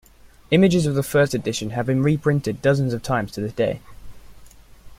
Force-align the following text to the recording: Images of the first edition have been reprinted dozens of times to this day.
Images 0.49 0.87
of 0.87 0.95
the 0.95 1.03
first 1.03 1.35
edition 1.35 1.69
have 1.69 1.85
been 1.85 2.01
reprinted 2.01 2.59
dozens 2.59 2.91
of 2.91 3.03
times 3.03 3.31
to 3.33 3.41
this 3.41 3.53
day. 3.53 3.81